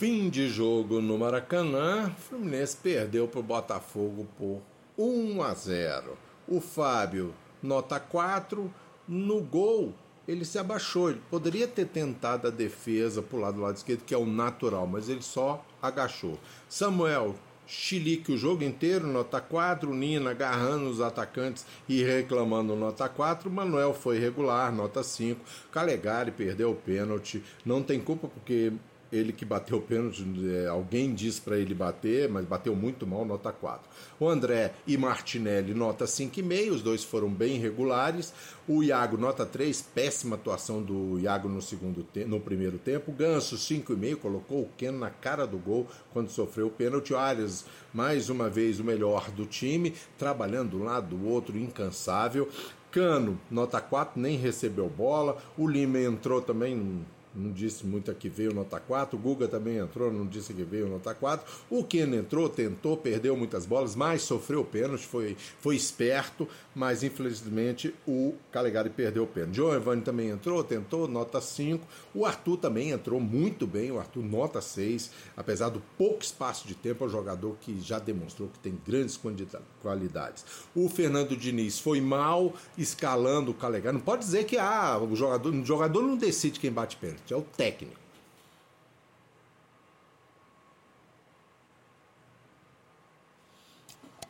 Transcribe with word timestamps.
Fim 0.00 0.30
de 0.30 0.48
jogo 0.48 1.02
no 1.02 1.18
Maracanã, 1.18 2.10
Fluminense 2.16 2.74
perdeu 2.74 3.28
para 3.28 3.40
o 3.40 3.42
Botafogo 3.42 4.26
por 4.38 4.62
1 4.96 5.42
a 5.42 5.52
0. 5.52 6.16
O 6.48 6.58
Fábio, 6.58 7.34
nota 7.62 8.00
4, 8.00 8.72
no 9.06 9.42
gol 9.42 9.92
ele 10.26 10.46
se 10.46 10.58
abaixou. 10.58 11.10
Ele 11.10 11.20
poderia 11.30 11.68
ter 11.68 11.84
tentado 11.84 12.48
a 12.48 12.50
defesa 12.50 13.20
para 13.20 13.36
o 13.36 13.40
lado 13.42 13.56
do 13.56 13.60
lado 13.60 13.76
esquerdo, 13.76 14.04
que 14.06 14.14
é 14.14 14.16
o 14.16 14.24
natural, 14.24 14.86
mas 14.86 15.10
ele 15.10 15.20
só 15.20 15.62
agachou. 15.82 16.38
Samuel, 16.66 17.34
Chilique 17.66 18.32
o 18.32 18.38
jogo 18.38 18.64
inteiro, 18.64 19.06
nota 19.06 19.38
4, 19.38 19.94
Nina 19.94 20.30
agarrando 20.30 20.88
os 20.88 21.02
atacantes 21.02 21.66
e 21.86 22.02
reclamando 22.02 22.74
nota 22.74 23.06
4, 23.06 23.50
Manuel 23.50 23.92
foi 23.92 24.18
regular, 24.18 24.72
nota 24.72 25.02
5, 25.02 25.44
Calegari 25.70 26.30
perdeu 26.30 26.70
o 26.70 26.74
pênalti, 26.74 27.44
não 27.66 27.82
tem 27.82 28.00
culpa 28.00 28.28
porque 28.28 28.72
ele 29.12 29.32
que 29.32 29.44
bateu 29.44 29.78
o 29.78 29.82
pênalti, 29.82 30.24
é, 30.48 30.66
alguém 30.68 31.12
disse 31.14 31.40
para 31.40 31.58
ele 31.58 31.74
bater, 31.74 32.28
mas 32.28 32.44
bateu 32.44 32.74
muito 32.76 33.06
mal, 33.06 33.24
nota 33.24 33.52
4. 33.52 33.88
O 34.18 34.28
André 34.28 34.72
e 34.86 34.96
Martinelli, 34.96 35.74
nota 35.74 36.04
5,5, 36.04 36.70
os 36.70 36.82
dois 36.82 37.02
foram 37.02 37.28
bem 37.28 37.58
regulares. 37.58 38.32
O 38.68 38.82
Iago, 38.82 39.16
nota 39.16 39.44
3, 39.44 39.82
péssima 39.82 40.36
atuação 40.36 40.80
do 40.80 41.18
Iago 41.18 41.48
no, 41.48 41.60
segundo 41.60 42.06
no 42.26 42.40
primeiro 42.40 42.78
tempo. 42.78 43.10
Ganso, 43.10 43.56
5,5, 43.56 44.16
colocou 44.16 44.62
o 44.62 44.70
Ken 44.76 44.92
na 44.92 45.10
cara 45.10 45.46
do 45.46 45.58
gol 45.58 45.88
quando 46.12 46.30
sofreu 46.30 46.68
o 46.68 46.70
pênalti. 46.70 47.12
O 47.12 47.18
Arias, 47.18 47.64
mais 47.92 48.30
uma 48.30 48.48
vez, 48.48 48.78
o 48.78 48.84
melhor 48.84 49.30
do 49.30 49.44
time, 49.44 49.94
trabalhando 50.16 50.78
um 50.78 50.84
lado 50.84 51.16
do 51.16 51.28
outro, 51.28 51.58
incansável. 51.58 52.48
Cano, 52.90 53.40
nota 53.50 53.80
4, 53.80 54.20
nem 54.20 54.36
recebeu 54.36 54.88
bola. 54.88 55.40
O 55.56 55.68
Lima 55.68 56.00
entrou 56.00 56.40
também 56.40 57.04
não 57.34 57.52
disse 57.52 57.86
muito 57.86 58.10
aqui 58.10 58.28
veio 58.28 58.52
nota 58.52 58.80
4. 58.80 59.16
O 59.16 59.20
Guga 59.20 59.46
também 59.46 59.78
entrou, 59.78 60.12
não 60.12 60.26
disse 60.26 60.52
que 60.52 60.64
veio 60.64 60.88
nota 60.88 61.14
4. 61.14 61.46
O 61.70 61.84
Ken 61.84 62.12
entrou, 62.14 62.48
tentou, 62.48 62.96
perdeu 62.96 63.36
muitas 63.36 63.64
bolas, 63.64 63.94
mas 63.94 64.22
sofreu 64.22 64.64
pênalti, 64.64 65.06
foi, 65.06 65.36
foi 65.60 65.76
esperto, 65.76 66.48
mas 66.74 67.02
infelizmente 67.02 67.94
o 68.06 68.34
Calegari 68.50 68.90
perdeu 68.90 69.24
o 69.24 69.26
pênalti. 69.26 69.56
Giovanni 69.56 70.02
também 70.02 70.30
entrou, 70.30 70.62
tentou, 70.64 71.06
nota 71.06 71.40
5. 71.40 71.86
O 72.14 72.26
Arthur 72.26 72.56
também 72.56 72.90
entrou 72.90 73.20
muito 73.20 73.66
bem, 73.66 73.92
o 73.92 73.98
Arthur 73.98 74.24
nota 74.24 74.60
6, 74.60 75.10
apesar 75.36 75.68
do 75.68 75.80
pouco 75.96 76.22
espaço 76.22 76.66
de 76.66 76.74
tempo, 76.74 77.04
é 77.04 77.06
um 77.06 77.10
jogador 77.10 77.56
que 77.60 77.80
já 77.80 77.98
demonstrou 77.98 78.48
que 78.48 78.58
tem 78.58 78.76
grandes 78.86 79.18
qualidades. 79.80 80.44
O 80.74 80.88
Fernando 80.88 81.36
Diniz 81.36 81.78
foi 81.78 82.00
mal 82.00 82.52
escalando 82.76 83.52
o 83.52 83.54
Calegari. 83.54 83.96
Não 83.96 84.02
pode 84.02 84.24
dizer 84.24 84.44
que 84.44 84.58
ah, 84.58 84.98
o 84.98 85.14
jogador, 85.14 85.54
o 85.54 85.64
jogador 85.64 86.02
não 86.02 86.16
decide 86.16 86.58
quem 86.58 86.72
bate 86.72 86.96
pênalti 86.96 87.19
é 87.28 87.34
o 87.34 87.42
técnico. 87.42 88.09